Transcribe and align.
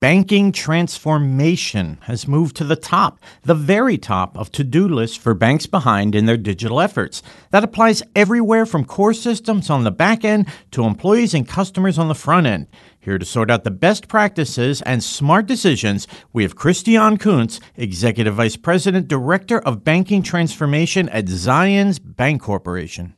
Banking 0.00 0.52
transformation 0.52 1.98
has 2.02 2.28
moved 2.28 2.54
to 2.54 2.62
the 2.62 2.76
top, 2.76 3.18
the 3.42 3.52
very 3.52 3.98
top 3.98 4.38
of 4.38 4.52
to 4.52 4.62
do 4.62 4.88
lists 4.88 5.16
for 5.16 5.34
banks 5.34 5.66
behind 5.66 6.14
in 6.14 6.24
their 6.24 6.36
digital 6.36 6.80
efforts. 6.80 7.20
That 7.50 7.64
applies 7.64 8.04
everywhere 8.14 8.64
from 8.64 8.84
core 8.84 9.12
systems 9.12 9.68
on 9.68 9.82
the 9.82 9.90
back 9.90 10.24
end 10.24 10.46
to 10.70 10.84
employees 10.84 11.34
and 11.34 11.48
customers 11.48 11.98
on 11.98 12.06
the 12.06 12.14
front 12.14 12.46
end. 12.46 12.68
Here 13.00 13.18
to 13.18 13.24
sort 13.24 13.50
out 13.50 13.64
the 13.64 13.72
best 13.72 14.06
practices 14.06 14.82
and 14.82 15.02
smart 15.02 15.46
decisions, 15.46 16.06
we 16.32 16.44
have 16.44 16.54
Christian 16.54 17.18
Kunz, 17.18 17.58
Executive 17.74 18.36
Vice 18.36 18.56
President, 18.56 19.08
Director 19.08 19.58
of 19.58 19.82
Banking 19.82 20.22
Transformation 20.22 21.08
at 21.08 21.24
Zions 21.24 21.98
Bank 22.00 22.40
Corporation. 22.40 23.17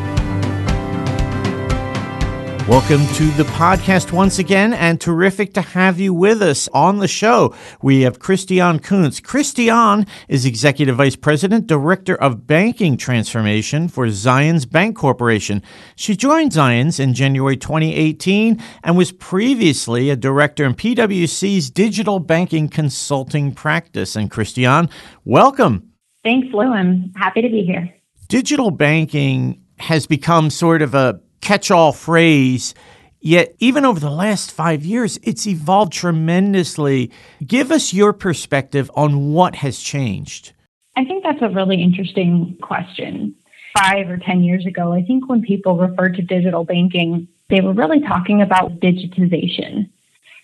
Welcome 2.67 3.07
to 3.15 3.25
the 3.31 3.43
podcast 3.43 4.11
once 4.11 4.37
again, 4.37 4.71
and 4.73 5.01
terrific 5.01 5.53
to 5.55 5.61
have 5.61 5.99
you 5.99 6.13
with 6.13 6.43
us 6.43 6.69
on 6.73 6.99
the 6.99 7.07
show. 7.07 7.55
We 7.81 8.01
have 8.01 8.19
Christian 8.19 8.79
Kunz. 8.79 9.21
Christian 9.21 10.05
is 10.29 10.45
Executive 10.45 10.95
Vice 10.95 11.15
President, 11.15 11.65
Director 11.65 12.15
of 12.15 12.45
Banking 12.45 12.97
Transformation 12.97 13.87
for 13.87 14.05
Zions 14.07 14.69
Bank 14.69 14.95
Corporation. 14.95 15.63
She 15.95 16.15
joined 16.15 16.51
Zions 16.51 16.99
in 16.99 17.15
January 17.15 17.57
2018 17.57 18.61
and 18.83 18.95
was 18.95 19.11
previously 19.11 20.11
a 20.11 20.15
director 20.15 20.63
in 20.63 20.75
PwC's 20.75 21.71
digital 21.71 22.19
banking 22.19 22.69
consulting 22.69 23.53
practice. 23.53 24.15
And 24.15 24.29
Christian, 24.29 24.87
welcome. 25.25 25.91
Thanks, 26.23 26.53
Lou. 26.53 26.71
I'm 26.71 27.11
happy 27.15 27.41
to 27.41 27.49
be 27.49 27.63
here. 27.63 27.93
Digital 28.27 28.69
banking 28.69 29.63
has 29.79 30.05
become 30.05 30.51
sort 30.51 30.83
of 30.83 30.93
a 30.93 31.19
catch 31.41 31.71
all 31.71 31.91
phrase. 31.91 32.73
Yet, 33.19 33.55
even 33.59 33.85
over 33.85 33.99
the 33.99 34.09
last 34.09 34.51
five 34.51 34.83
years, 34.83 35.19
it's 35.21 35.45
evolved 35.45 35.93
tremendously. 35.93 37.11
Give 37.45 37.71
us 37.71 37.93
your 37.93 38.13
perspective 38.13 38.89
on 38.95 39.31
what 39.31 39.55
has 39.55 39.79
changed. 39.79 40.53
I 40.95 41.05
think 41.05 41.23
that's 41.23 41.41
a 41.41 41.49
really 41.49 41.81
interesting 41.81 42.57
question. 42.61 43.35
Five 43.77 44.09
or 44.09 44.17
10 44.17 44.43
years 44.43 44.65
ago, 44.65 44.91
I 44.91 45.03
think 45.03 45.29
when 45.29 45.41
people 45.41 45.77
referred 45.77 46.15
to 46.15 46.23
digital 46.23 46.63
banking, 46.63 47.27
they 47.49 47.61
were 47.61 47.73
really 47.73 48.01
talking 48.01 48.41
about 48.41 48.79
digitization. 48.79 49.89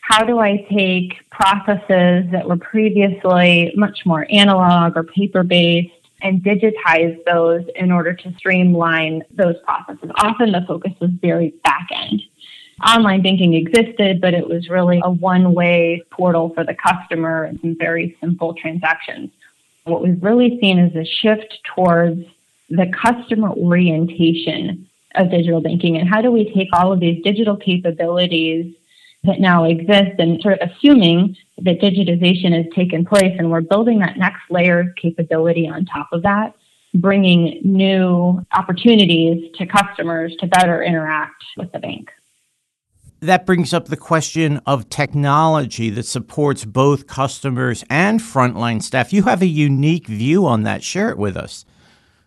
How 0.02 0.24
do 0.24 0.40
I 0.40 0.66
take 0.72 1.30
processes 1.32 2.32
that 2.32 2.46
were 2.48 2.58
previously 2.58 3.74
much 3.76 4.06
more 4.06 4.26
analog 4.32 4.96
or 4.96 5.04
paper 5.04 5.44
based 5.44 5.97
and 6.22 6.44
digitize 6.44 7.24
those 7.26 7.64
in 7.76 7.92
order 7.92 8.14
to 8.14 8.34
streamline 8.38 9.24
those 9.32 9.56
processes. 9.64 10.10
Often 10.18 10.52
the 10.52 10.66
focus 10.68 10.94
was 11.00 11.12
very 11.22 11.54
back 11.64 11.88
end. 11.94 12.22
Online 12.86 13.22
banking 13.22 13.54
existed, 13.54 14.22
but 14.22 14.34
it 14.34 14.48
was 14.48 14.70
really 14.70 15.02
a 15.04 15.10
one 15.10 15.54
way 15.54 16.04
portal 16.12 16.52
for 16.54 16.64
the 16.64 16.76
customer 16.76 17.44
and 17.44 17.78
very 17.78 18.16
simple 18.22 18.54
transactions. 18.54 19.32
What 19.86 20.04
we've 20.04 20.22
really 20.22 20.60
seen 20.60 20.78
is 20.80 20.96
a 20.96 21.06
shift 21.06 21.60
towards 21.76 22.24
the 22.70 22.88
customer 22.88 23.50
orientation 23.50 24.88
of 25.16 25.32
digital 25.32 25.62
banking 25.62 25.98
and 25.98 26.08
how 26.08 26.22
do 26.22 26.32
we 26.32 26.54
take 26.54 26.68
all 26.74 26.92
of 26.92 27.00
these 27.00 27.24
digital 27.24 27.56
capabilities 27.56 28.76
that 29.24 29.40
now 29.40 29.66
exist 29.66 30.20
and 30.20 30.42
sort 30.42 30.60
of 30.60 30.70
assuming 30.70 31.36
that 31.60 31.80
digitization 31.80 32.56
has 32.56 32.66
taken 32.76 33.06
place 33.06 33.36
and 33.38 33.52
we're 33.52 33.62
building 33.62 34.00
that 34.00 34.18
next 34.18 34.42
layer 34.50 34.80
of 34.80 34.88
capability 34.96 35.68
on 35.68 35.86
top 35.86 36.08
of 36.12 36.22
that, 36.24 36.54
bringing 36.94 37.60
new 37.64 38.46
opportunities 38.54 39.52
to 39.56 39.66
customers 39.66 40.36
to 40.40 40.48
better 40.48 40.84
interact 40.84 41.44
with 41.58 41.72
the 41.72 41.80
bank. 41.80 42.12
That 43.20 43.48
brings 43.48 43.74
up 43.74 43.88
the 43.88 43.98
question 43.98 44.62
of 44.68 44.90
technology 44.90 45.90
that 45.90 46.06
supports 46.06 46.66
both 46.66 47.08
customers 47.08 47.84
and 47.90 48.20
frontline 48.20 48.82
staff. 48.84 49.12
You 49.12 49.24
have 49.24 49.42
a 49.42 49.48
unique 49.48 50.06
view 50.06 50.46
on 50.46 50.64
that. 50.64 50.84
Share 50.84 51.10
it 51.10 51.18
with 51.18 51.36
us. 51.36 51.66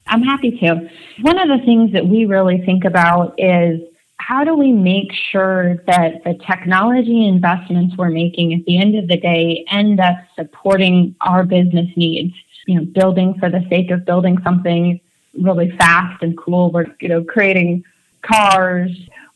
I'm 0.08 0.22
happy 0.22 0.50
to. 0.58 0.90
One 1.22 1.38
of 1.38 1.46
the 1.46 1.64
things 1.64 1.92
that 1.92 2.06
we 2.06 2.24
really 2.24 2.60
think 2.66 2.84
about 2.84 3.34
is 3.38 3.80
how 4.20 4.44
do 4.44 4.54
we 4.54 4.70
make 4.70 5.12
sure 5.12 5.76
that 5.86 6.22
the 6.24 6.34
technology 6.46 7.26
investments 7.26 7.96
we're 7.96 8.10
making 8.10 8.52
at 8.52 8.64
the 8.66 8.78
end 8.78 8.94
of 8.94 9.08
the 9.08 9.16
day 9.16 9.64
end 9.70 9.98
up 9.98 10.16
supporting 10.36 11.14
our 11.22 11.42
business 11.42 11.88
needs? 11.96 12.34
You 12.66 12.76
know, 12.76 12.84
building 12.84 13.34
for 13.40 13.48
the 13.48 13.66
sake 13.70 13.90
of 13.90 14.04
building 14.04 14.38
something 14.44 15.00
really 15.40 15.74
fast 15.78 16.22
and 16.22 16.36
cool. 16.36 16.70
We're, 16.70 16.86
you 17.00 17.08
know, 17.08 17.24
creating 17.24 17.82
cars 18.22 18.90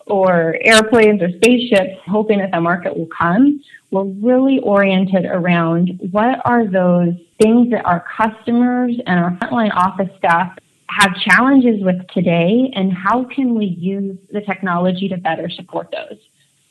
or 0.07 0.59
airplanes 0.61 1.23
or 1.23 1.31
spaceships, 1.31 1.99
hoping 2.07 2.39
that 2.41 2.51
the 2.51 2.61
market 2.61 2.97
will 2.97 3.09
come. 3.19 3.63
We're 3.91 4.05
really 4.05 4.61
oriented 4.61 5.25
around 5.25 5.99
what 6.11 6.41
are 6.45 6.67
those 6.67 7.15
things 7.41 7.71
that 7.71 7.87
our 7.87 8.05
customers 8.17 8.97
and 9.07 9.19
our 9.19 9.31
frontline 9.39 9.75
office 9.75 10.11
staff 10.19 10.57
have 10.97 11.17
challenges 11.17 11.83
with 11.83 12.07
today 12.09 12.73
and 12.75 12.93
how 12.93 13.25
can 13.25 13.57
we 13.57 13.67
use 13.67 14.17
the 14.31 14.41
technology 14.41 15.09
to 15.09 15.17
better 15.17 15.51
support 15.51 15.91
those. 15.91 16.19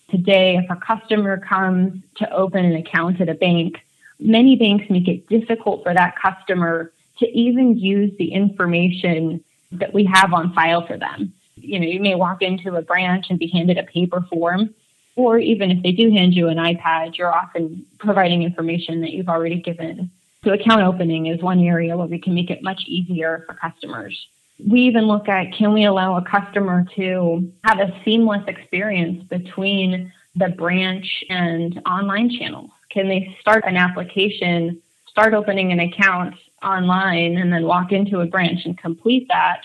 Today, 0.10 0.58
if 0.58 0.70
a 0.70 0.76
customer 0.78 1.40
comes 1.40 2.02
to 2.18 2.32
open 2.32 2.64
an 2.64 2.76
account 2.76 3.20
at 3.20 3.28
a 3.28 3.34
bank, 3.34 3.84
many 4.20 4.56
banks 4.56 4.90
make 4.90 5.08
it 5.10 5.28
difficult 5.28 5.84
for 5.84 5.94
that 5.94 6.16
customer 6.18 6.94
to 7.20 7.28
even 7.38 7.78
use 7.78 8.16
the 8.18 8.32
information 8.32 9.44
that 9.74 9.94
we 9.94 10.06
have 10.06 10.34
on 10.34 10.54
file 10.54 10.86
for 10.88 10.98
them. 10.98 11.34
You 11.56 11.80
know, 11.80 11.88
you 11.88 12.00
may 12.00 12.16
walk 12.16 12.42
into 12.42 12.76
a 12.76 12.82
branch 12.82 13.26
and 13.30 13.38
be 13.38 13.48
handed 13.48 13.78
a 13.78 13.84
paper 13.84 14.26
form, 14.32 14.74
or 15.18 15.38
even 15.38 15.70
if 15.70 15.84
they 15.84 15.92
do 15.92 16.12
hand 16.12 16.34
you 16.34 16.48
an 16.48 16.58
iPad, 16.58 17.18
you're 17.18 17.34
often 17.34 17.86
providing 17.98 18.44
information 18.44 19.02
that 19.02 19.12
you've 19.12 19.30
already 19.30 19.62
given 19.62 20.12
so 20.44 20.52
account 20.52 20.82
opening 20.82 21.28
is 21.28 21.42
one 21.42 21.60
area 21.60 21.96
where 21.96 22.08
we 22.08 22.20
can 22.20 22.34
make 22.34 22.50
it 22.50 22.62
much 22.62 22.82
easier 22.86 23.46
for 23.48 23.56
customers. 23.56 24.28
We 24.60 24.82
even 24.82 25.08
look 25.08 25.30
at 25.30 25.54
can 25.54 25.74
we 25.74 25.86
allow 25.86 26.18
a 26.18 26.24
customer 26.24 26.86
to 26.96 27.52
have 27.64 27.80
a 27.80 27.94
seamless 28.04 28.44
experience 28.48 29.24
between 29.24 30.12
the 30.36 30.50
branch 30.50 31.24
and 31.30 31.82
online 31.86 32.30
channels? 32.30 32.72
Can 32.90 33.08
they 33.08 33.36
start 33.40 33.64
an 33.66 33.78
application, 33.78 34.82
start 35.08 35.34
opening 35.34 35.72
an 35.72 35.80
account 35.80 36.36
online, 36.62 37.38
and 37.38 37.52
then 37.52 37.66
walk 37.66 37.92
into 37.92 38.20
a 38.20 38.26
branch 38.26 38.66
and 38.66 38.78
complete 38.78 39.28
that? 39.30 39.62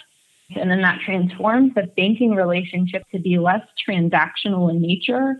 And 0.56 0.70
then 0.70 0.80
that 0.82 1.00
transforms 1.04 1.74
the 1.74 1.90
banking 1.96 2.34
relationship 2.34 3.04
to 3.12 3.18
be 3.18 3.38
less 3.38 3.62
transactional 3.86 4.70
in 4.70 4.80
nature 4.80 5.36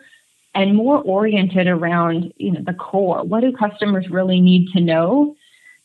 and 0.54 0.74
more 0.74 1.00
oriented 1.02 1.66
around 1.66 2.32
you 2.36 2.52
know 2.52 2.60
the 2.64 2.74
core. 2.74 3.24
What 3.24 3.40
do 3.40 3.52
customers 3.52 4.08
really 4.10 4.40
need 4.40 4.72
to 4.72 4.80
know? 4.80 5.36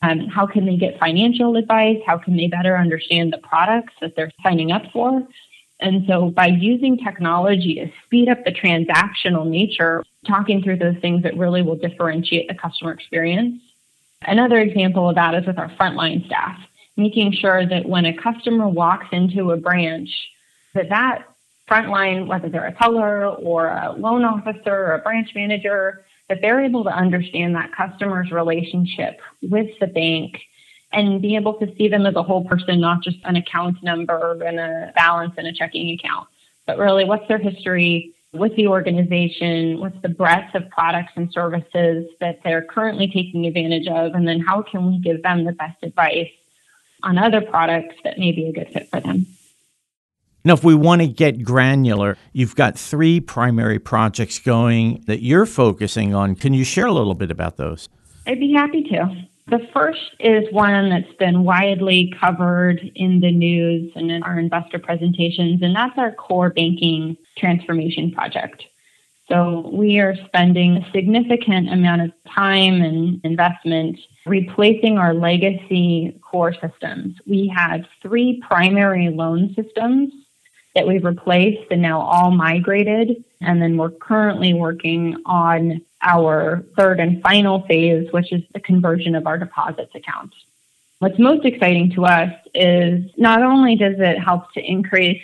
Um, 0.02 0.28
how 0.28 0.46
can 0.46 0.66
they 0.66 0.76
get 0.76 0.98
financial 0.98 1.56
advice? 1.56 1.98
How 2.06 2.18
can 2.18 2.36
they 2.36 2.48
better 2.48 2.76
understand 2.76 3.32
the 3.32 3.38
products 3.38 3.94
that 4.00 4.14
they're 4.16 4.32
signing 4.42 4.70
up 4.70 4.82
for? 4.92 5.26
And 5.80 6.06
so, 6.06 6.30
by 6.30 6.46
using 6.46 6.98
technology 6.98 7.74
to 7.76 7.90
speed 8.04 8.28
up 8.28 8.44
the 8.44 8.52
transactional 8.52 9.46
nature, 9.46 10.04
talking 10.26 10.62
through 10.62 10.78
those 10.78 10.96
things 11.00 11.22
that 11.22 11.36
really 11.36 11.62
will 11.62 11.76
differentiate 11.76 12.48
the 12.48 12.54
customer 12.54 12.92
experience. 12.92 13.60
Another 14.22 14.58
example 14.58 15.08
of 15.08 15.16
that 15.16 15.34
is 15.34 15.46
with 15.46 15.58
our 15.58 15.68
frontline 15.70 16.24
staff, 16.26 16.58
making 16.96 17.32
sure 17.32 17.66
that 17.66 17.86
when 17.86 18.06
a 18.06 18.16
customer 18.16 18.68
walks 18.68 19.06
into 19.12 19.50
a 19.50 19.56
branch, 19.56 20.08
that 20.74 20.88
that 20.88 21.24
frontline, 21.68 22.26
whether 22.26 22.48
they're 22.48 22.66
a 22.66 22.74
teller 22.74 23.28
or 23.28 23.68
a 23.68 23.92
loan 23.92 24.24
officer 24.24 24.72
or 24.72 24.94
a 24.94 24.98
branch 24.98 25.30
manager, 25.34 26.04
that 26.28 26.38
they're 26.40 26.64
able 26.64 26.84
to 26.84 26.90
understand 26.90 27.54
that 27.54 27.72
customer's 27.72 28.30
relationship 28.30 29.20
with 29.42 29.68
the 29.80 29.86
bank 29.86 30.40
and 30.92 31.20
be 31.20 31.36
able 31.36 31.54
to 31.54 31.74
see 31.76 31.88
them 31.88 32.06
as 32.06 32.14
a 32.14 32.22
whole 32.22 32.44
person, 32.44 32.80
not 32.80 33.02
just 33.02 33.18
an 33.24 33.36
account 33.36 33.82
number 33.82 34.40
and 34.44 34.58
a 34.58 34.92
balance 34.94 35.34
in 35.36 35.46
a 35.46 35.52
checking 35.52 35.90
account, 35.90 36.28
but 36.66 36.78
really 36.78 37.04
what's 37.04 37.26
their 37.28 37.38
history 37.38 38.14
with 38.32 38.54
the 38.56 38.66
organization, 38.66 39.80
what's 39.80 40.00
the 40.02 40.08
breadth 40.08 40.54
of 40.54 40.68
products 40.70 41.12
and 41.16 41.32
services 41.32 42.06
that 42.20 42.40
they're 42.42 42.62
currently 42.62 43.06
taking 43.06 43.46
advantage 43.46 43.86
of, 43.86 44.14
and 44.14 44.26
then 44.26 44.40
how 44.40 44.62
can 44.62 44.86
we 44.86 44.98
give 44.98 45.22
them 45.22 45.44
the 45.44 45.52
best 45.52 45.76
advice 45.82 46.30
on 47.02 47.18
other 47.18 47.40
products 47.40 47.94
that 48.02 48.18
may 48.18 48.32
be 48.32 48.48
a 48.48 48.52
good 48.52 48.68
fit 48.72 48.88
for 48.90 49.00
them. 49.00 49.26
Now, 50.46 50.52
if 50.52 50.62
we 50.62 50.74
want 50.74 51.00
to 51.00 51.08
get 51.08 51.42
granular, 51.42 52.18
you've 52.34 52.54
got 52.54 52.78
three 52.78 53.18
primary 53.18 53.78
projects 53.78 54.38
going 54.38 55.02
that 55.06 55.22
you're 55.22 55.46
focusing 55.46 56.14
on. 56.14 56.34
Can 56.34 56.52
you 56.52 56.64
share 56.64 56.84
a 56.84 56.92
little 56.92 57.14
bit 57.14 57.30
about 57.30 57.56
those? 57.56 57.88
I'd 58.26 58.40
be 58.40 58.52
happy 58.52 58.82
to. 58.90 59.26
The 59.48 59.66
first 59.72 60.00
is 60.20 60.44
one 60.52 60.90
that's 60.90 61.12
been 61.18 61.44
widely 61.44 62.12
covered 62.20 62.80
in 62.94 63.20
the 63.20 63.30
news 63.30 63.90
and 63.96 64.10
in 64.10 64.22
our 64.22 64.38
investor 64.38 64.78
presentations, 64.78 65.62
and 65.62 65.74
that's 65.74 65.96
our 65.96 66.12
core 66.12 66.50
banking 66.50 67.16
transformation 67.38 68.10
project. 68.12 68.64
So 69.30 69.70
we 69.72 69.98
are 70.00 70.14
spending 70.26 70.76
a 70.76 70.90
significant 70.92 71.72
amount 71.72 72.02
of 72.02 72.12
time 72.34 72.82
and 72.82 73.18
investment 73.24 73.98
replacing 74.26 74.98
our 74.98 75.14
legacy 75.14 76.20
core 76.22 76.52
systems. 76.52 77.16
We 77.26 77.50
had 77.54 77.86
three 78.02 78.42
primary 78.46 79.08
loan 79.08 79.54
systems 79.56 80.12
that 80.74 80.86
we've 80.86 81.04
replaced 81.04 81.70
and 81.70 81.80
now 81.80 82.00
all 82.00 82.30
migrated. 82.30 83.24
And 83.40 83.62
then 83.62 83.76
we're 83.76 83.90
currently 83.90 84.54
working 84.54 85.16
on 85.26 85.80
our 86.02 86.64
third 86.76 87.00
and 87.00 87.22
final 87.22 87.62
phase, 87.62 88.10
which 88.12 88.32
is 88.32 88.42
the 88.52 88.60
conversion 88.60 89.14
of 89.14 89.26
our 89.26 89.38
deposits 89.38 89.94
account. 89.94 90.32
What's 90.98 91.18
most 91.18 91.44
exciting 91.44 91.92
to 91.92 92.06
us 92.06 92.32
is 92.54 93.04
not 93.16 93.42
only 93.42 93.76
does 93.76 93.96
it 93.98 94.18
help 94.18 94.52
to 94.54 94.60
increase 94.60 95.22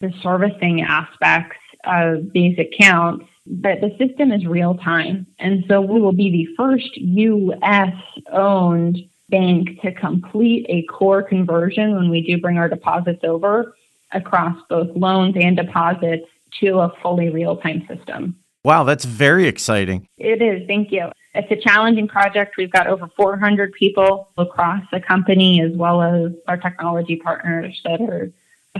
the 0.00 0.12
servicing 0.22 0.82
aspects 0.82 1.58
of 1.84 2.32
these 2.32 2.58
accounts, 2.58 3.26
but 3.46 3.80
the 3.80 3.94
system 3.98 4.32
is 4.32 4.46
real 4.46 4.74
time. 4.74 5.26
And 5.38 5.64
so 5.68 5.80
we 5.80 6.00
will 6.00 6.12
be 6.12 6.30
the 6.30 6.54
first 6.56 6.96
US 6.96 7.94
owned 8.30 8.98
bank 9.28 9.80
to 9.80 9.92
complete 9.92 10.66
a 10.68 10.82
core 10.92 11.22
conversion 11.22 11.94
when 11.96 12.10
we 12.10 12.20
do 12.20 12.38
bring 12.38 12.58
our 12.58 12.68
deposits 12.68 13.24
over 13.24 13.74
across 14.14 14.56
both 14.68 14.88
loans 14.96 15.36
and 15.38 15.56
deposits 15.56 16.26
to 16.60 16.78
a 16.80 16.92
fully 17.02 17.30
real 17.30 17.56
time 17.56 17.86
system. 17.86 18.36
Wow, 18.64 18.84
that's 18.84 19.04
very 19.04 19.46
exciting. 19.46 20.06
It 20.18 20.40
is. 20.40 20.66
Thank 20.68 20.92
you. 20.92 21.10
It's 21.34 21.50
a 21.50 21.56
challenging 21.56 22.08
project. 22.08 22.56
We've 22.56 22.70
got 22.70 22.86
over 22.86 23.08
400 23.16 23.72
people 23.72 24.28
across 24.38 24.84
the 24.92 25.00
company, 25.00 25.62
as 25.62 25.72
well 25.72 26.02
as 26.02 26.32
our 26.46 26.56
technology 26.56 27.16
partners 27.16 27.80
that 27.84 28.00
are 28.00 28.30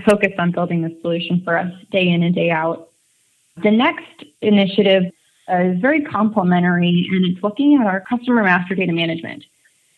focused 0.04 0.38
on 0.38 0.52
building 0.52 0.82
the 0.82 0.96
solution 1.00 1.42
for 1.44 1.58
us 1.58 1.72
day 1.90 2.08
in 2.08 2.22
and 2.22 2.34
day 2.34 2.50
out. 2.50 2.90
The 3.62 3.70
next 3.70 4.24
initiative 4.40 5.04
is 5.48 5.80
very 5.80 6.02
complementary, 6.02 7.08
and 7.10 7.24
it's 7.26 7.42
looking 7.42 7.78
at 7.80 7.86
our 7.86 8.00
customer 8.00 8.42
master 8.42 8.74
data 8.74 8.92
management. 8.92 9.44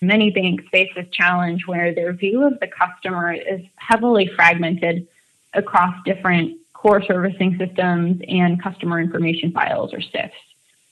Many 0.01 0.31
banks 0.31 0.65
face 0.71 0.91
this 0.95 1.09
challenge 1.11 1.67
where 1.67 1.95
their 1.95 2.13
view 2.13 2.45
of 2.45 2.59
the 2.61 2.69
customer 2.69 3.33
is 3.33 3.61
heavily 3.77 4.31
fragmented 4.35 5.09
across 5.55 5.95
different 6.05 6.59
core 6.73 7.03
servicing 7.03 7.57
systems 7.59 8.21
and 8.29 8.63
customer 8.63 9.01
information 9.01 9.53
files 9.53 9.93
or 9.95 9.99
CIFs. 9.99 10.33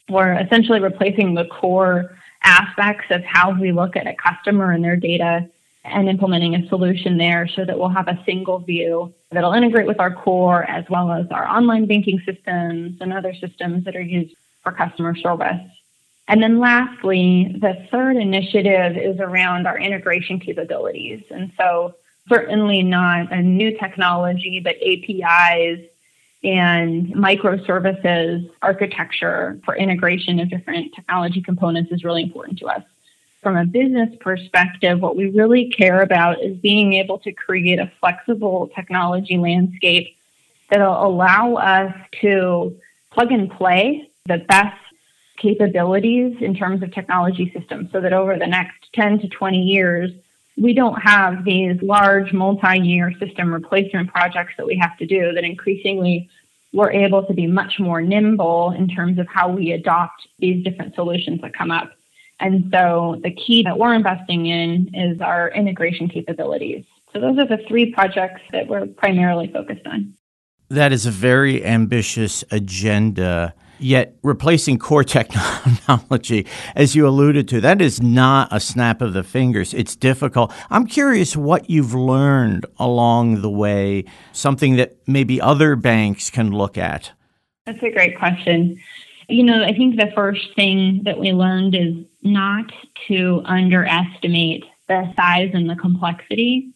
We're 0.08 0.34
essentially 0.34 0.80
replacing 0.80 1.34
the 1.34 1.44
core 1.46 2.16
aspects 2.42 3.06
of 3.10 3.22
how 3.24 3.58
we 3.58 3.72
look 3.72 3.96
at 3.96 4.06
a 4.06 4.14
customer 4.14 4.72
and 4.72 4.82
their 4.82 4.96
data 4.96 5.48
and 5.84 6.08
implementing 6.08 6.54
a 6.54 6.68
solution 6.68 7.18
there 7.18 7.48
so 7.48 7.64
that 7.64 7.78
we'll 7.78 7.88
have 7.88 8.08
a 8.08 8.22
single 8.24 8.58
view 8.58 9.12
that'll 9.30 9.52
integrate 9.52 9.86
with 9.86 10.00
our 10.00 10.14
core 10.14 10.64
as 10.64 10.84
well 10.88 11.10
as 11.10 11.26
our 11.30 11.46
online 11.46 11.86
banking 11.86 12.20
systems 12.24 12.98
and 13.00 13.12
other 13.12 13.34
systems 13.34 13.84
that 13.84 13.96
are 13.96 14.00
used 14.00 14.34
for 14.62 14.72
customer 14.72 15.14
service. 15.16 15.60
And 16.28 16.42
then 16.42 16.60
lastly, 16.60 17.56
the 17.60 17.86
third 17.90 18.16
initiative 18.16 18.96
is 18.96 19.18
around 19.18 19.66
our 19.66 19.78
integration 19.78 20.38
capabilities. 20.38 21.22
And 21.30 21.50
so 21.58 21.96
certainly 22.28 22.82
not 22.82 23.32
a 23.32 23.42
new 23.42 23.76
technology, 23.78 24.60
but 24.60 24.76
APIs 24.76 25.80
and 26.44 27.14
microservices 27.14 28.50
architecture 28.62 29.60
for 29.64 29.76
integration 29.76 30.40
of 30.40 30.50
different 30.50 30.92
technology 30.94 31.40
components 31.40 31.92
is 31.92 32.04
really 32.04 32.22
important 32.22 32.58
to 32.58 32.66
us. 32.66 32.82
From 33.42 33.56
a 33.56 33.64
business 33.64 34.10
perspective, 34.20 35.00
what 35.00 35.16
we 35.16 35.30
really 35.30 35.70
care 35.70 36.02
about 36.02 36.40
is 36.42 36.56
being 36.58 36.94
able 36.94 37.18
to 37.20 37.32
create 37.32 37.78
a 37.78 37.90
flexible 38.00 38.70
technology 38.74 39.36
landscape 39.36 40.16
that'll 40.70 41.04
allow 41.04 41.54
us 41.54 41.94
to 42.20 42.76
plug 43.10 43.30
and 43.32 43.50
play 43.50 44.08
the 44.26 44.38
best 44.48 44.78
capabilities 45.36 46.36
in 46.40 46.54
terms 46.54 46.82
of 46.82 46.92
technology 46.92 47.52
systems 47.56 47.90
so 47.90 48.00
that 48.00 48.12
over 48.12 48.38
the 48.38 48.46
next 48.46 48.92
10 48.94 49.18
to 49.20 49.28
20 49.28 49.60
years, 49.60 50.10
we 50.56 50.74
don't 50.74 51.00
have 51.00 51.44
these 51.44 51.80
large 51.82 52.32
multi-year 52.32 53.12
system 53.18 53.52
replacement 53.52 54.12
projects 54.12 54.52
that 54.58 54.66
we 54.66 54.76
have 54.76 54.96
to 54.98 55.06
do 55.06 55.32
that 55.32 55.44
increasingly 55.44 56.28
we're 56.72 56.90
able 56.90 57.24
to 57.26 57.34
be 57.34 57.46
much 57.46 57.78
more 57.78 58.00
nimble 58.00 58.72
in 58.72 58.88
terms 58.88 59.18
of 59.18 59.26
how 59.28 59.48
we 59.48 59.72
adopt 59.72 60.26
these 60.38 60.64
different 60.64 60.94
solutions 60.94 61.40
that 61.42 61.52
come 61.52 61.70
up. 61.70 61.92
And 62.40 62.70
so 62.72 63.20
the 63.22 63.30
key 63.30 63.62
that 63.62 63.78
we're 63.78 63.94
investing 63.94 64.46
in 64.46 64.90
is 64.94 65.20
our 65.20 65.50
integration 65.50 66.08
capabilities. 66.08 66.84
So 67.12 67.20
those 67.20 67.38
are 67.38 67.46
the 67.46 67.62
three 67.68 67.92
projects 67.92 68.40
that 68.52 68.66
we're 68.66 68.86
primarily 68.86 69.48
focused 69.52 69.86
on. 69.86 70.14
That 70.70 70.92
is 70.92 71.04
a 71.04 71.10
very 71.10 71.62
ambitious 71.64 72.42
agenda. 72.50 73.54
Yet 73.82 74.16
replacing 74.22 74.78
core 74.78 75.02
technology, 75.18 76.46
as 76.76 76.94
you 76.94 77.06
alluded 77.06 77.48
to, 77.48 77.60
that 77.62 77.82
is 77.82 78.00
not 78.00 78.48
a 78.52 78.60
snap 78.60 79.02
of 79.02 79.12
the 79.12 79.24
fingers. 79.24 79.74
It's 79.74 79.96
difficult. 79.96 80.52
I'm 80.70 80.86
curious 80.86 81.36
what 81.36 81.68
you've 81.68 81.92
learned 81.92 82.64
along 82.78 83.42
the 83.42 83.50
way, 83.50 84.04
something 84.32 84.76
that 84.76 84.96
maybe 85.08 85.40
other 85.40 85.74
banks 85.74 86.30
can 86.30 86.52
look 86.52 86.78
at. 86.78 87.10
That's 87.66 87.82
a 87.82 87.90
great 87.90 88.16
question. 88.16 88.80
You 89.28 89.42
know, 89.42 89.64
I 89.64 89.72
think 89.72 89.96
the 89.96 90.12
first 90.14 90.54
thing 90.54 91.02
that 91.04 91.18
we 91.18 91.32
learned 91.32 91.74
is 91.74 91.94
not 92.22 92.70
to 93.08 93.42
underestimate 93.44 94.64
the 94.86 95.12
size 95.16 95.50
and 95.54 95.68
the 95.68 95.76
complexity 95.76 96.72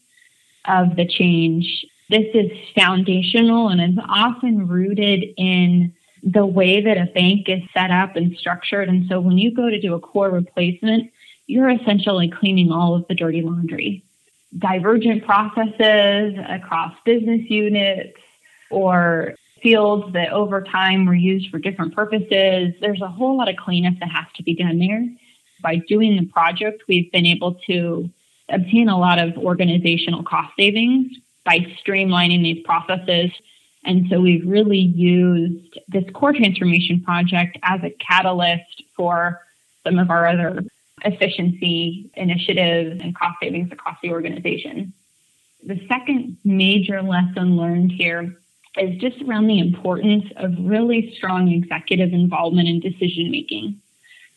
of 0.66 0.96
the 0.96 1.06
change. 1.06 1.86
This 2.10 2.26
is 2.34 2.50
foundational 2.74 3.68
and 3.68 3.80
is 3.80 4.04
often 4.08 4.66
rooted 4.66 5.24
in 5.36 5.92
the 6.26 6.44
way 6.44 6.80
that 6.80 6.98
a 6.98 7.06
bank 7.06 7.48
is 7.48 7.62
set 7.72 7.92
up 7.92 8.16
and 8.16 8.36
structured. 8.36 8.88
And 8.88 9.06
so 9.08 9.20
when 9.20 9.38
you 9.38 9.54
go 9.54 9.70
to 9.70 9.80
do 9.80 9.94
a 9.94 10.00
core 10.00 10.28
replacement, 10.28 11.12
you're 11.46 11.70
essentially 11.70 12.28
cleaning 12.28 12.72
all 12.72 12.96
of 12.96 13.06
the 13.06 13.14
dirty 13.14 13.42
laundry. 13.42 14.02
Divergent 14.58 15.24
processes 15.24 16.36
across 16.48 16.94
business 17.04 17.42
units 17.48 18.18
or 18.72 19.36
fields 19.62 20.12
that 20.14 20.32
over 20.32 20.62
time 20.62 21.06
were 21.06 21.14
used 21.14 21.48
for 21.50 21.60
different 21.60 21.94
purposes. 21.94 22.74
There's 22.80 23.00
a 23.00 23.08
whole 23.08 23.36
lot 23.36 23.48
of 23.48 23.56
cleanup 23.56 23.94
that 24.00 24.10
has 24.10 24.26
to 24.36 24.42
be 24.42 24.56
done 24.56 24.80
there. 24.80 25.06
By 25.62 25.76
doing 25.88 26.16
the 26.16 26.26
project, 26.26 26.82
we've 26.88 27.10
been 27.12 27.26
able 27.26 27.54
to 27.68 28.10
obtain 28.48 28.88
a 28.88 28.98
lot 28.98 29.20
of 29.20 29.36
organizational 29.38 30.24
cost 30.24 30.52
savings 30.58 31.12
by 31.44 31.60
streamlining 31.86 32.42
these 32.42 32.64
processes 32.64 33.30
and 33.86 34.06
so 34.10 34.20
we've 34.20 34.46
really 34.46 34.78
used 34.78 35.78
this 35.88 36.04
core 36.12 36.32
transformation 36.32 37.00
project 37.02 37.56
as 37.62 37.80
a 37.84 37.90
catalyst 37.90 38.82
for 38.96 39.40
some 39.86 39.98
of 39.98 40.10
our 40.10 40.26
other 40.26 40.64
efficiency 41.04 42.10
initiatives 42.14 43.00
and 43.02 43.16
cost 43.16 43.36
savings 43.40 43.70
across 43.70 43.96
the 44.02 44.10
organization. 44.10 44.92
The 45.64 45.80
second 45.88 46.36
major 46.44 47.00
lesson 47.00 47.56
learned 47.56 47.92
here 47.92 48.36
is 48.76 49.00
just 49.00 49.22
around 49.22 49.46
the 49.46 49.60
importance 49.60 50.24
of 50.36 50.52
really 50.58 51.14
strong 51.16 51.48
executive 51.48 52.12
involvement 52.12 52.68
in 52.68 52.80
decision 52.80 53.30
making. 53.30 53.80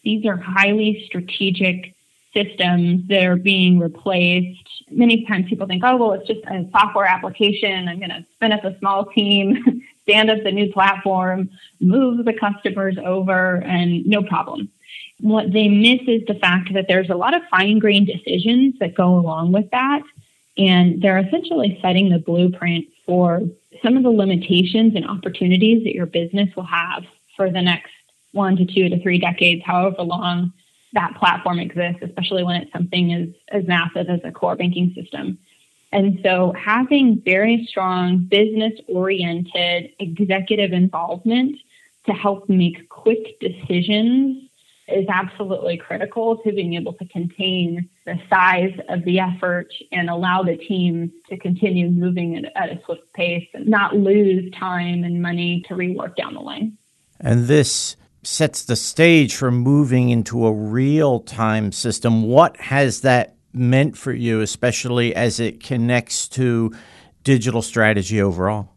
These 0.04 0.26
are 0.26 0.38
highly 0.38 1.04
strategic 1.08 1.96
systems 2.34 3.08
that 3.08 3.26
are 3.26 3.36
being 3.36 3.80
replaced. 3.80 4.84
Many 4.90 5.26
times 5.26 5.48
people 5.50 5.68
think, 5.68 5.84
oh, 5.86 5.98
well, 5.98 6.14
it's 6.14 6.28
just 6.28 6.42
a 6.46 6.68
software 6.72 7.06
application. 7.06 7.88
I'm 7.88 8.00
going 8.00 8.10
to 8.10 8.26
spin 8.34 8.52
up 8.52 8.64
a 8.64 8.78
small 8.80 9.06
team, 9.06 9.84
stand 10.04 10.30
up 10.30 10.44
the 10.44 10.52
new 10.52 10.72
platform, 10.72 11.50
move 11.80 12.26
the 12.26 12.34
customers 12.34 12.98
over, 13.04 13.58
and 13.58 14.06
no 14.06 14.24
problem. 14.24 14.70
What 15.20 15.52
they 15.52 15.68
miss 15.68 16.02
is 16.08 16.26
the 16.28 16.40
fact 16.40 16.74
that 16.74 16.86
there's 16.88 17.10
a 17.10 17.16
lot 17.16 17.34
of 17.34 17.42
fine 17.52 17.80
grained 17.80 18.08
decisions 18.08 18.76
that 18.80 18.96
go 18.96 19.16
along 19.16 19.52
with 19.52 19.70
that. 19.72 20.02
And 20.58 21.02
they're 21.02 21.20
essentially 21.20 21.78
setting 21.82 22.10
the 22.10 22.20
blueprint 22.20 22.86
for 23.06 23.42
some 23.84 23.98
of 23.98 24.04
the 24.04 24.10
limitations 24.10 24.96
and 24.96 25.08
opportunities 25.08 25.84
that 25.84 25.96
your 25.96 26.06
business 26.06 26.54
will 26.56 26.64
have 26.64 27.04
for 27.36 27.50
the 27.50 27.62
next 27.62 27.92
one 28.32 28.56
to 28.58 28.66
two 28.66 28.90
to 28.90 29.02
three 29.02 29.18
decades, 29.18 29.64
however 29.66 30.04
long 30.04 30.54
that 30.94 31.16
platform 31.16 31.60
exists, 31.60 32.02
especially 32.02 32.44
when 32.44 32.56
it's 32.62 32.72
something 32.72 33.14
as, 33.14 33.28
as 33.50 33.68
massive 33.68 34.10
as 34.10 34.20
a 34.24 34.32
core 34.32 34.56
banking 34.56 34.94
system. 34.96 35.38
And 35.92 36.20
so 36.24 36.54
having 36.54 37.22
very 37.24 37.66
strong 37.68 38.20
business 38.20 38.74
oriented 38.88 39.92
executive 40.00 40.72
involvement 40.72 41.58
to 42.06 42.14
help 42.14 42.48
make 42.50 42.90
quick 42.90 43.40
decisions 43.40 44.50
is 44.88 45.06
absolutely 45.10 45.78
critical 45.78 46.38
to 46.38 46.52
being 46.52 46.74
able 46.74 46.94
to 46.94 47.06
contain 47.06 47.90
the 48.06 48.20
size 48.30 48.74
of 48.90 49.04
the 49.06 49.20
effort 49.20 49.72
and 49.92 50.10
allow 50.10 50.42
the 50.42 50.58
team 50.58 51.12
to 51.30 51.38
continue 51.38 51.90
moving 51.90 52.38
at, 52.38 52.52
at 52.56 52.70
a 52.76 52.84
swift 52.86 53.12
pace 53.14 53.48
and 53.54 53.68
not 53.68 53.96
lose 53.96 54.52
time 54.54 55.04
and 55.04 55.22
money 55.22 55.64
to 55.68 55.76
rework 55.76 56.16
down 56.16 56.34
the 56.34 56.40
line. 56.40 56.78
And 57.20 57.48
this 57.48 57.96
sets 58.24 58.64
the 58.66 58.76
stage 58.76 59.36
for 59.36 59.52
moving 59.52 60.10
into 60.10 60.46
a 60.46 60.52
real 60.52 61.20
time 61.22 61.72
system. 61.72 62.24
What 62.24 62.58
has 62.58 63.02
that 63.02 63.36
meant 63.54 63.98
for 63.98 64.14
you, 64.14 64.42
especially 64.42 65.16
as 65.16 65.40
it 65.40 65.64
connects 65.64 66.28
to 66.30 66.74
digital 67.24 67.62
strategy 67.62 68.22
overall? 68.22 68.70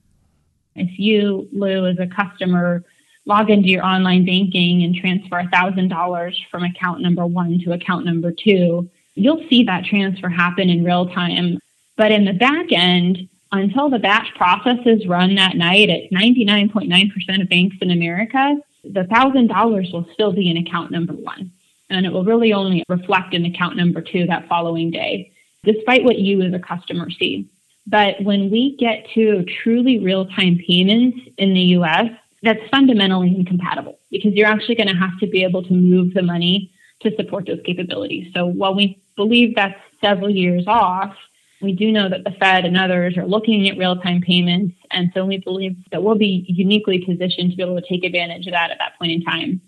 If 0.74 0.98
you, 0.98 1.48
Lou, 1.52 1.86
as 1.86 1.98
a 1.98 2.06
customer, 2.06 2.84
log 3.26 3.50
into 3.50 3.68
your 3.68 3.84
online 3.84 4.24
banking 4.24 4.82
and 4.82 4.94
transfer 4.94 5.42
$1,000 5.42 6.34
from 6.50 6.64
account 6.64 7.00
number 7.00 7.26
one 7.26 7.58
to 7.64 7.72
account 7.72 8.04
number 8.04 8.32
two, 8.32 8.88
you'll 9.14 9.44
see 9.48 9.64
that 9.64 9.84
transfer 9.84 10.28
happen 10.28 10.70
in 10.70 10.84
real 10.84 11.08
time. 11.08 11.58
But 11.96 12.10
in 12.10 12.24
the 12.24 12.32
back 12.32 12.72
end, 12.72 13.28
until 13.52 13.90
the 13.90 13.98
batch 13.98 14.28
process 14.34 14.78
is 14.86 15.06
run 15.06 15.34
that 15.34 15.56
night 15.56 15.90
at 15.90 16.10
99.9% 16.10 17.42
of 17.42 17.48
banks 17.50 17.76
in 17.82 17.90
America, 17.90 18.56
the 18.84 19.02
$1,000 19.02 19.92
will 19.92 20.06
still 20.12 20.32
be 20.32 20.50
in 20.50 20.56
account 20.56 20.90
number 20.90 21.12
one. 21.12 21.52
And 21.90 22.06
it 22.06 22.12
will 22.12 22.24
really 22.24 22.52
only 22.52 22.84
reflect 22.88 23.34
in 23.34 23.44
account 23.44 23.76
number 23.76 24.00
two 24.00 24.26
that 24.26 24.48
following 24.48 24.90
day, 24.90 25.32
despite 25.62 26.04
what 26.04 26.18
you 26.18 26.42
as 26.42 26.54
a 26.54 26.58
customer 26.58 27.10
see. 27.10 27.48
But 27.86 28.22
when 28.22 28.50
we 28.50 28.76
get 28.76 29.06
to 29.14 29.44
truly 29.62 29.98
real 29.98 30.26
time 30.26 30.58
payments 30.66 31.18
in 31.36 31.52
the 31.52 31.60
US, 31.76 32.10
that's 32.42 32.60
fundamentally 32.70 33.34
incompatible 33.36 33.98
because 34.10 34.32
you're 34.34 34.48
actually 34.48 34.74
going 34.74 34.88
to 34.88 34.94
have 34.94 35.18
to 35.20 35.26
be 35.26 35.44
able 35.44 35.62
to 35.62 35.72
move 35.72 36.14
the 36.14 36.22
money 36.22 36.72
to 37.00 37.14
support 37.16 37.46
those 37.46 37.60
capabilities. 37.64 38.32
So 38.34 38.46
while 38.46 38.74
we 38.74 39.00
believe 39.16 39.54
that's 39.54 39.78
several 40.00 40.30
years 40.30 40.64
off, 40.66 41.14
we 41.60 41.72
do 41.72 41.92
know 41.92 42.08
that 42.08 42.24
the 42.24 42.32
Fed 42.32 42.64
and 42.64 42.76
others 42.76 43.16
are 43.16 43.26
looking 43.26 43.68
at 43.68 43.78
real 43.78 43.96
time 43.96 44.20
payments. 44.20 44.74
And 44.92 45.10
so 45.14 45.24
we 45.24 45.38
believe 45.38 45.76
that 45.90 46.02
we'll 46.02 46.16
be 46.16 46.44
uniquely 46.48 47.04
positioned 47.04 47.50
to 47.50 47.56
be 47.56 47.62
able 47.62 47.80
to 47.80 47.86
take 47.86 48.04
advantage 48.04 48.46
of 48.46 48.52
that 48.52 48.70
at 48.70 48.78
that 48.78 48.98
point 48.98 49.12
in 49.12 49.22
time. 49.22 49.60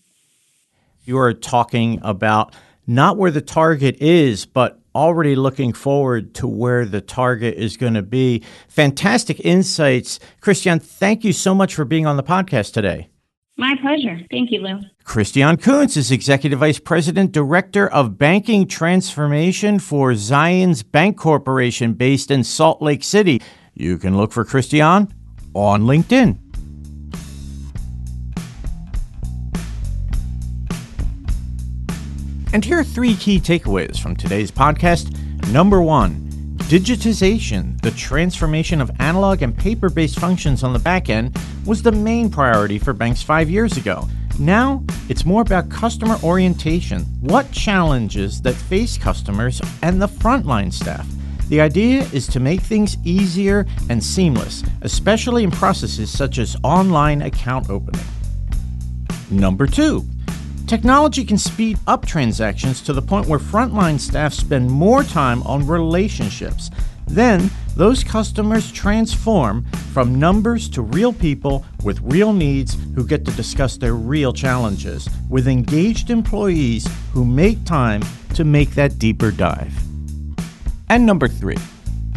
You 1.04 1.19
are 1.19 1.35
talking 1.35 1.99
about 2.02 2.54
not 2.87 3.16
where 3.16 3.31
the 3.31 3.40
target 3.40 3.97
is, 4.00 4.47
but 4.47 4.81
already 4.95 5.35
looking 5.35 5.73
forward 5.73 6.35
to 6.35 6.47
where 6.47 6.85
the 6.85 7.00
target 7.00 7.57
is 7.57 7.76
going 7.76 7.95
to 7.95 8.02
be. 8.02 8.43
Fantastic 8.69 9.40
insights. 9.40 10.21
Christiane, 10.40 10.78
thank 10.78 11.25
you 11.25 11.33
so 11.33 11.54
much 11.54 11.75
for 11.75 11.85
being 11.85 12.07
on 12.07 12.16
the 12.16 12.23
podcast 12.23 12.73
today. 12.73 13.09
My 13.57 13.76
pleasure. 13.81 14.19
Thank 14.31 14.50
you, 14.50 14.61
Lou. 14.61 14.81
Christiane 15.04 15.57
Kunz 15.57 15.97
is 15.97 16.11
Executive 16.11 16.59
Vice 16.59 16.81
President, 16.81 17.31
Director 17.31 17.88
of 17.88 18.19
Banking 18.19 18.66
Transformation 18.66 19.78
for 19.78 20.12
Zions 20.12 20.83
Bank 20.88 21.16
Corporation 21.16 21.93
based 21.93 22.33
in 22.33 22.43
Salt 22.43 22.83
Lake 22.83 23.04
City. 23.04 23.40
You 23.75 23.99
can 23.99 24.16
look 24.16 24.33
for 24.33 24.45
Christian 24.45 24.81
on 25.54 25.83
LinkedIn. 25.83 26.38
And 32.52 32.64
here 32.64 32.78
are 32.78 32.85
three 32.85 33.16
key 33.16 33.40
takeaways 33.40 33.99
from 34.00 34.14
today's 34.14 34.52
podcast. 34.52 35.19
Number 35.50 35.83
one, 35.83 36.14
digitization, 36.69 37.81
the 37.83 37.90
transformation 37.90 38.81
of 38.81 38.93
analog 39.00 39.43
and 39.43 39.57
paper 39.57 39.90
based 39.90 40.21
functions 40.21 40.62
on 40.62 40.73
the 40.73 40.78
back 40.78 41.11
end, 41.11 41.37
was 41.66 41.83
the 41.83 41.90
main 41.90 42.31
priority 42.31 42.78
for 42.78 42.93
banks 42.93 43.23
five 43.23 43.50
years 43.50 43.76
ago. 43.76 44.09
Now, 44.38 44.85
it's 45.09 45.25
more 45.25 45.43
about 45.43 45.69
customer 45.69 46.16
orientation. 46.23 47.02
What 47.21 47.50
challenges 47.50 48.40
that 48.43 48.54
face 48.54 48.97
customers 48.99 49.61
and 49.83 50.00
the 50.00 50.09
frontline 50.09 50.73
staff? 50.73 51.09
The 51.49 51.61
idea 51.61 52.03
is 52.13 52.27
to 52.29 52.41
make 52.41 52.61
things 52.61 52.97
easier 53.05 53.67
and 53.91 54.03
seamless, 54.03 54.63
especially 54.83 55.45
in 55.45 55.51
processes 55.51 56.11
such 56.11 56.39
as 56.39 56.57
online 56.63 57.23
account 57.23 57.71
opening. 57.71 58.05
Number 59.31 59.67
two, 59.67 60.05
Technology 60.67 61.27
can 61.27 61.37
speed 61.37 61.79
up 61.87 62.07
transactions 62.07 62.81
to 62.81 62.95
the 62.95 63.03
point 63.03 63.29
where 63.29 63.39
frontline 63.39 64.01
staff 64.01 64.33
spend 64.33 64.71
more 64.71 65.05
time 65.05 65.43
on 65.43 65.67
relationships. 65.67 66.71
Then, 67.07 67.51
those 67.77 68.03
customers 68.03 68.73
transform 68.73 69.65
from 69.93 70.19
numbers 70.19 70.71
to 70.71 70.81
real 70.81 71.13
people 71.13 71.67
with 71.83 72.01
real 72.01 72.33
needs 72.33 72.79
who 72.95 73.07
get 73.07 73.27
to 73.27 73.31
discuss 73.33 73.77
their 73.77 73.95
real 73.95 74.33
challenges 74.33 75.07
with 75.29 75.49
engaged 75.49 76.09
employees 76.09 76.89
who 77.13 77.27
make 77.27 77.63
time 77.67 78.03
to 78.33 78.43
make 78.43 78.71
that 78.71 78.99
deeper 78.99 79.31
dive. 79.31 79.84
And 80.95 81.05
number 81.07 81.27
three, 81.27 81.57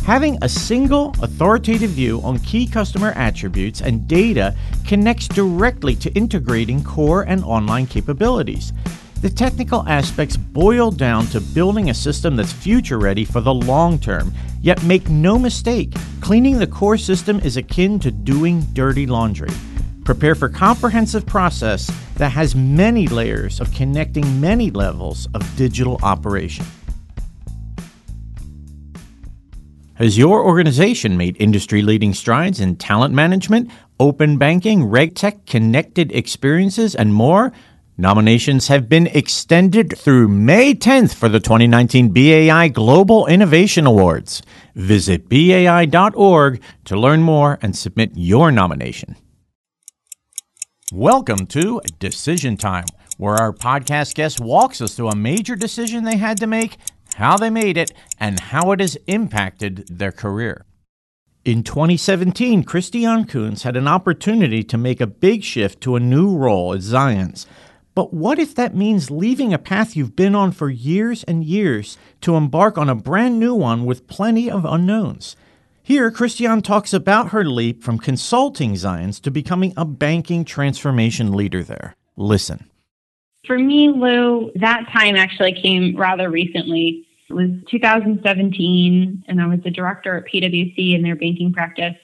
Having 0.06 0.38
a 0.44 0.48
single 0.48 1.16
authoritative 1.24 1.90
view 1.90 2.22
on 2.22 2.38
key 2.38 2.68
customer 2.68 3.12
attributes 3.16 3.82
and 3.82 4.08
data 4.08 4.56
connects 4.86 5.28
directly 5.28 5.96
to 5.96 6.14
integrating 6.14 6.84
core 6.84 7.24
and 7.24 7.44
online 7.44 7.88
capabilities. 7.88 8.72
The 9.22 9.32
technical 9.32 9.84
aspects 9.88 10.38
boil 10.38 10.92
down 10.92 11.26
to 11.28 11.42
building 11.42 11.90
a 11.90 11.94
system 11.96 12.36
that's 12.36 12.54
future 12.54 13.00
ready 13.00 13.26
for 13.26 13.42
the 13.42 13.54
long 13.54 13.98
term. 13.98 14.32
Yet 14.62 14.84
make 14.84 15.10
no 15.10 15.40
mistake, 15.40 15.96
cleaning 16.22 16.60
the 16.60 16.68
core 16.68 17.00
system 17.00 17.40
is 17.40 17.58
akin 17.58 18.00
to 18.02 18.12
doing 18.12 18.62
dirty 18.74 19.08
laundry. 19.08 19.50
Prepare 20.06 20.36
for 20.36 20.50
comprehensive 20.50 21.26
process 21.26 21.92
that 22.18 22.30
has 22.30 22.56
many 22.56 23.08
layers 23.08 23.60
of 23.60 23.74
connecting 23.74 24.40
many 24.40 24.70
levels 24.70 25.28
of 25.34 25.58
digital 25.58 25.98
operation. 26.04 26.66
Has 29.98 30.16
your 30.16 30.46
organization 30.46 31.18
made 31.18 31.42
industry 31.42 31.82
leading 31.82 32.14
strides 32.14 32.60
in 32.60 32.76
talent 32.76 33.16
management, 33.16 33.72
open 34.00 34.38
banking, 34.38 34.82
RegTech, 34.82 35.48
connected 35.48 36.12
experiences, 36.12 36.94
and 36.94 37.16
more? 37.16 37.52
Nominations 37.98 38.68
have 38.68 38.88
been 38.88 39.08
extended 39.08 39.98
through 39.98 40.28
May 40.28 40.76
10th 40.76 41.16
for 41.16 41.30
the 41.30 41.40
2019 41.40 42.10
BAI 42.10 42.68
Global 42.68 43.26
Innovation 43.26 43.88
Awards. 43.88 44.44
Visit 44.76 45.30
BAI.org 45.30 46.62
to 46.86 46.96
learn 46.96 47.24
more 47.24 47.58
and 47.64 47.76
submit 47.76 48.12
your 48.14 48.52
nomination. 48.52 49.16
Welcome 50.94 51.48
to 51.48 51.82
Decision 51.98 52.56
Time, 52.56 52.86
where 53.18 53.34
our 53.34 53.52
podcast 53.52 54.14
guest 54.14 54.40
walks 54.40 54.80
us 54.80 54.94
through 54.94 55.10
a 55.10 55.16
major 55.16 55.56
decision 55.56 56.04
they 56.04 56.18
had 56.18 56.38
to 56.38 56.46
make 56.46 56.78
how 57.18 57.36
they 57.36 57.50
made 57.50 57.78
it, 57.78 57.92
and 58.20 58.40
how 58.40 58.72
it 58.72 58.80
has 58.80 58.96
impacted 59.08 59.88
their 59.90 60.12
career. 60.12 60.66
In 61.44 61.64
2017, 61.64 62.64
Christiane 62.64 63.26
Kunz 63.26 63.64
had 63.64 63.76
an 63.76 63.88
opportunity 63.88 64.64
to 64.64 64.78
make 64.78 65.02
a 65.02 65.08
big 65.08 65.44
shift 65.44 65.82
to 65.82 65.96
a 65.96 66.00
new 66.00 66.36
role 66.36 66.74
at 66.74 66.82
Zions. 66.82 67.48
But 67.96 68.14
what 68.14 68.38
if 68.38 68.54
that 68.54 68.76
means 68.76 69.10
leaving 69.10 69.52
a 69.52 69.58
path 69.58 69.96
you've 69.96 70.16
been 70.16 70.36
on 70.36 70.52
for 70.52 70.70
years 70.70 71.24
and 71.24 71.44
years 71.44 71.98
to 72.22 72.36
embark 72.36 72.78
on 72.78 72.90
a 72.90 72.96
brand 72.96 73.40
new 73.40 73.56
one 73.56 73.86
with 73.86 74.08
plenty 74.08 74.52
of 74.52 74.64
unknowns? 74.66 75.36
Here, 75.82 76.12
Christiane 76.12 76.62
talks 76.62 76.94
about 76.94 77.30
her 77.30 77.46
leap 77.46 77.82
from 77.82 77.98
consulting 77.98 78.74
Zions 78.74 79.20
to 79.22 79.32
becoming 79.32 79.74
a 79.76 79.86
banking 79.86 80.46
transformation 80.46 81.32
leader 81.32 81.64
there. 81.64 81.96
Listen. 82.16 82.70
For 83.48 83.58
me, 83.58 83.90
Lou, 83.90 84.52
that 84.56 84.90
time 84.92 85.16
actually 85.16 85.54
came 85.54 85.96
rather 85.96 86.30
recently. 86.30 87.07
It 87.30 87.34
was 87.34 87.50
2017, 87.70 89.26
and 89.28 89.42
I 89.42 89.48
was 89.48 89.60
the 89.62 89.72
director 89.72 90.18
at 90.18 90.26
PwC 90.26 90.96
in 90.96 91.02
their 91.02 91.16
banking 91.16 91.52
practice. 91.52 91.96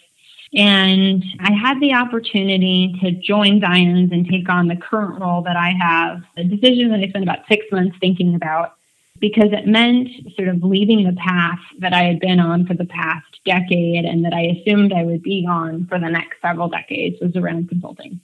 And 0.55 1.23
I 1.39 1.51
had 1.51 1.79
the 1.79 1.93
opportunity 1.93 2.95
to 3.01 3.11
join 3.11 3.59
Zions 3.59 4.11
and 4.11 4.29
take 4.29 4.49
on 4.49 4.67
the 4.67 4.75
current 4.75 5.19
role 5.19 5.41
that 5.43 5.55
I 5.55 5.71
have, 5.79 6.21
a 6.37 6.43
decision 6.43 6.91
that 6.91 6.99
I 6.99 7.07
spent 7.09 7.23
about 7.23 7.47
six 7.47 7.65
months 7.71 7.97
thinking 7.99 8.35
about 8.35 8.75
because 9.19 9.53
it 9.53 9.65
meant 9.65 10.09
sort 10.35 10.49
of 10.49 10.63
leaving 10.63 11.05
the 11.05 11.13
path 11.13 11.59
that 11.79 11.93
I 11.93 12.03
had 12.03 12.19
been 12.19 12.39
on 12.39 12.65
for 12.67 12.73
the 12.73 12.85
past 12.85 13.25
decade 13.45 14.05
and 14.05 14.25
that 14.25 14.33
I 14.33 14.41
assumed 14.41 14.91
I 14.91 15.05
would 15.05 15.23
be 15.23 15.47
on 15.49 15.87
for 15.87 15.97
the 15.97 16.09
next 16.09 16.41
several 16.41 16.67
decades 16.67 17.21
was 17.21 17.35
around 17.35 17.69
consulting. 17.69 18.19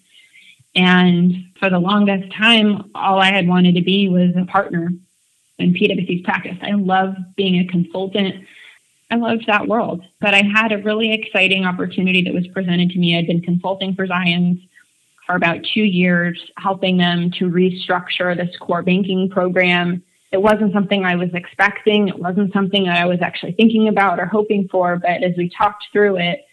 And 0.76 1.34
for 1.58 1.70
the 1.70 1.80
longest 1.80 2.32
time, 2.34 2.92
all 2.94 3.20
I 3.20 3.32
had 3.32 3.48
wanted 3.48 3.76
to 3.76 3.82
be 3.82 4.10
was 4.10 4.36
a 4.36 4.46
partner 4.46 4.92
in 5.60 5.74
PwC's 5.74 6.24
practice. 6.24 6.58
I 6.62 6.72
love 6.72 7.16
being 7.36 7.60
a 7.60 7.68
consultant. 7.68 8.46
I 9.12 9.16
loved 9.16 9.46
that 9.48 9.68
world. 9.68 10.04
But 10.22 10.34
I 10.34 10.44
had 10.44 10.72
a 10.72 10.78
really 10.78 11.14
exciting 11.14 11.66
opportunity 11.66 12.22
that 12.24 12.34
was 12.34 12.48
presented 12.48 12.92
to 12.92 13.00
me. 13.00 13.18
I'd 13.18 13.28
been 13.28 13.42
consulting 13.42 13.96
for 13.96 14.08
Zions 14.08 14.62
for 15.26 15.36
about 15.36 15.64
two 15.74 15.84
years, 15.84 16.40
helping 16.58 16.98
them 16.98 17.32
to 17.38 17.50
restructure 17.50 18.36
this 18.36 18.56
core 18.58 18.82
banking 18.82 19.30
program. 19.30 20.04
It 20.32 20.42
wasn't 20.42 20.74
something 20.74 21.06
I 21.06 21.16
was 21.16 21.30
expecting. 21.34 22.08
It 22.08 22.20
wasn't 22.20 22.54
something 22.54 22.86
that 22.86 22.98
I 22.98 23.06
was 23.06 23.20
actually 23.22 23.54
thinking 23.54 23.88
about 23.88 24.20
or 24.20 24.26
hoping 24.26 24.68
for. 24.70 24.98
But 24.98 25.24
as 25.24 25.36
we 25.38 25.50
talked 25.50 25.86
through 25.92 26.18
it, 26.18 26.46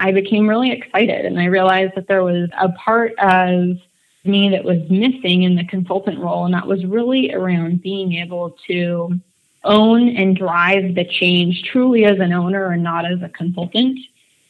I 0.00 0.12
became 0.12 0.48
really 0.48 0.72
excited 0.72 1.24
and 1.24 1.38
I 1.38 1.44
realized 1.44 1.92
that 1.96 2.08
there 2.08 2.24
was 2.24 2.48
a 2.60 2.70
part 2.70 3.12
of 3.18 3.76
me 4.24 4.50
that 4.50 4.64
was 4.64 4.78
missing 4.90 5.42
in 5.42 5.54
the 5.54 5.64
consultant 5.64 6.18
role, 6.18 6.44
and 6.44 6.54
that 6.54 6.66
was 6.66 6.84
really 6.84 7.32
around 7.32 7.82
being 7.82 8.14
able 8.14 8.56
to 8.66 9.18
own 9.64 10.08
and 10.08 10.36
drive 10.36 10.94
the 10.94 11.04
change 11.04 11.62
truly 11.64 12.04
as 12.04 12.18
an 12.20 12.32
owner 12.32 12.72
and 12.72 12.82
not 12.82 13.10
as 13.10 13.22
a 13.22 13.28
consultant. 13.30 13.98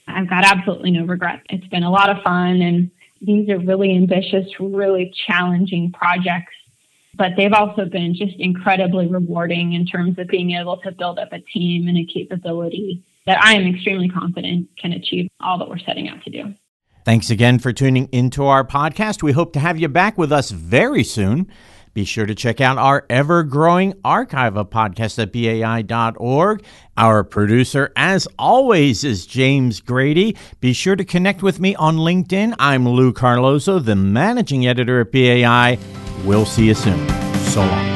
I've 0.07 0.29
got 0.29 0.45
absolutely 0.45 0.91
no 0.91 1.05
regret. 1.05 1.41
It's 1.51 1.67
been 1.69 1.83
a 1.83 1.91
lot 1.91 2.11
of 2.11 2.23
fun 2.23 2.61
and 2.61 2.91
these 3.23 3.49
are 3.49 3.59
really 3.59 3.95
ambitious, 3.95 4.47
really 4.61 5.13
challenging 5.27 5.93
projects, 5.93 6.53
but 7.15 7.33
they've 7.37 7.53
also 7.53 7.87
been 7.87 8.15
just 8.15 8.37
incredibly 8.39 9.07
rewarding 9.07 9.73
in 9.73 9.87
terms 9.87 10.19
of 10.19 10.29
being 10.29 10.51
able 10.53 10.77
to 10.79 10.93
build 10.93 11.19
up 11.19 11.33
a 11.33 11.41
team 11.41 11.89
and 11.89 11.97
a 11.97 12.05
capability 12.05 13.03
that 13.27 13.43
I 13.43 13.55
am 13.55 13.67
extremely 13.67 14.11
confident 14.11 14.69
can 14.77 14.93
achieve 14.93 15.29
all 15.41 15.59
that 15.59 15.69
we're 15.69 15.79
setting 15.79 16.09
out 16.09 16.23
to 16.25 16.31
do. 16.31 16.55
Thanks 17.05 17.29
again 17.29 17.59
for 17.59 17.73
tuning 17.73 18.09
into 18.13 18.47
our 18.47 18.65
podcast. 18.65 19.23
We 19.23 19.33
hope 19.33 19.53
to 19.53 19.61
have 19.61 19.79
you 19.79 19.89
back 19.89 20.17
with 20.17 20.33
us 20.33 20.51
very 20.51 21.05
soon. 21.05 21.49
Be 21.93 22.05
sure 22.05 22.27
to 22.27 22.35
check 22.35 22.61
out 22.61 22.77
our 22.77 23.07
ever 23.09 23.45
growing 23.45 23.95
archive 24.05 24.57
of 24.57 24.71
podcasts 24.71 25.23
at 25.23 25.33
BAI.org. 25.33 26.65
Our 26.97 27.23
producer, 27.23 27.93
as 27.95 28.27
always, 28.39 29.05
is 29.05 29.27
James 29.27 29.81
Grady. 29.81 30.37
Be 30.61 30.73
sure 30.73 30.97
to 30.97 31.05
connect 31.05 31.43
with 31.43 31.61
me 31.61 31.77
on 31.77 31.99
LinkedIn. 31.99 32.57
I'm 32.59 32.89
Lou 32.89 33.13
Carlozo, 33.13 33.79
the 33.79 33.95
managing 33.95 34.67
editor 34.67 35.01
at 35.03 35.13
BAI. 35.13 35.79
We'll 36.25 36.47
see 36.47 36.67
you 36.67 36.75
soon. 36.75 37.09
So 37.51 37.61
long. 37.61 37.94